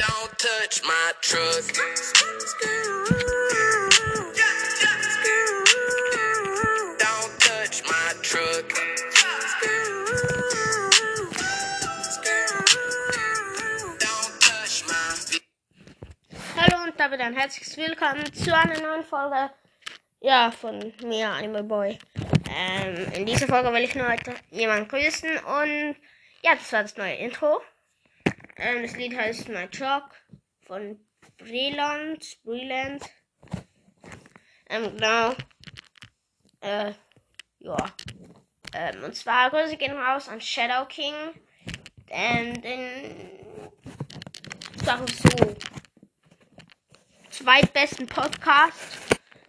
[0.00, 1.64] Don't touch my truck.
[6.98, 8.72] Don't touch my truck.
[16.56, 19.50] Hallo und damit ein herzliches Willkommen zu einer neuen Folge
[20.22, 21.98] ja, von mir, Animal Boy.
[22.48, 25.96] Ähm, in dieser Folge will ich nur heute jemanden grüßen und
[26.42, 27.60] ja, das war das neue Intro.
[28.62, 30.14] Ähm, das Lied heißt My Truck
[30.66, 31.00] von
[31.38, 33.02] Breland, Breland.
[34.68, 35.34] Ähm, genau.
[36.60, 36.92] Äh,
[37.60, 37.76] ja.
[38.74, 41.14] Ähm, und zwar Grüße gehen raus an Shadow King.
[42.08, 43.30] Ähm, den
[44.84, 45.56] Sache so
[47.30, 48.98] zweitbesten Podcast,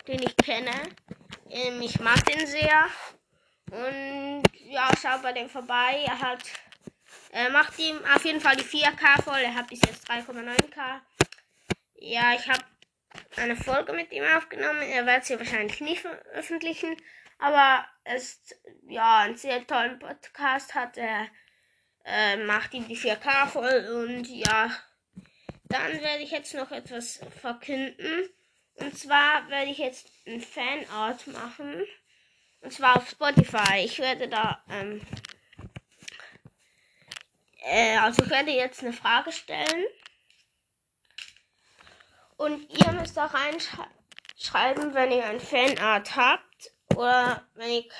[0.07, 0.71] den ich kenne.
[1.49, 2.85] Ähm, ich mag den sehr.
[3.71, 6.05] Und ja, schaut bei dem vorbei.
[6.05, 6.43] Er hat,
[7.33, 9.39] er macht ihm auf jeden Fall die 4K voll.
[9.39, 10.99] Er hat bis jetzt 3,9K.
[11.95, 12.63] Ja, ich habe
[13.37, 14.81] eine Folge mit ihm aufgenommen.
[14.81, 16.97] Er wird sie wahrscheinlich nicht veröffentlichen.
[17.39, 18.55] Aber es ist
[18.87, 20.97] ja ein sehr tollen Podcast hat.
[20.97, 21.27] Er
[22.03, 24.69] äh, macht ihm die 4K voll und ja,
[25.63, 28.29] dann werde ich jetzt noch etwas verkünden.
[28.75, 31.85] Und zwar werde ich jetzt ein Fanart machen.
[32.59, 33.85] Und zwar auf Spotify.
[33.85, 35.01] Ich werde da, ähm,
[37.61, 39.85] äh, also ich werde jetzt eine Frage stellen.
[42.37, 46.71] Und ihr müsst auch reinschreiben, wenn ihr ein Fanart habt.
[46.95, 47.91] Oder wenn ich,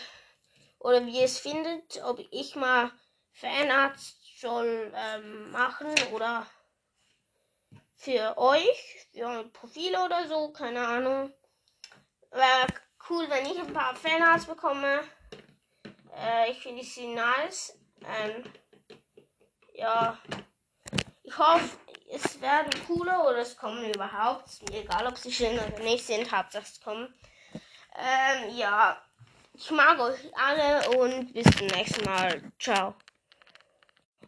[0.80, 2.92] oder wie ihr es findet, ob ich mal
[3.32, 3.98] Fanart
[4.38, 6.48] soll ähm, machen oder
[7.95, 11.32] für euch, für Profile oder so, keine Ahnung.
[12.32, 12.67] Wäre
[13.09, 15.02] cool, wenn ich ein paar Fanarts bekomme.
[16.16, 17.78] Äh, ich finde sie nice.
[18.04, 18.44] Ähm,
[19.81, 20.17] ja.
[21.23, 21.77] Ich hoffe,
[22.09, 24.49] es werden coole oder es kommen überhaupt.
[24.71, 27.13] Egal, ob sie schön oder nicht sind, Hauptsache es kommen.
[27.95, 29.02] Ähm, ja.
[29.53, 32.41] Ich mag euch alle und bis zum nächsten Mal.
[32.59, 32.95] Ciao.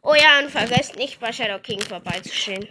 [0.01, 2.67] Oh ja, und vergesst nicht bei Shadow King vorbeizuschauen.